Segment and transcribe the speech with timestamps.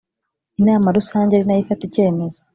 [0.59, 2.39] Inama rusange ari nayo ifata icyemezo